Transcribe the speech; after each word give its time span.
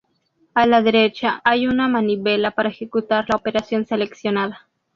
A 0.55 0.65
la 0.65 0.81
derecha 0.81 1.41
hay 1.43 1.67
una 1.67 1.87
manivela 1.87 2.49
para 2.49 2.69
ejecutar 2.69 3.25
la 3.29 3.35
operación 3.37 3.85
seleccionada. 3.85 4.67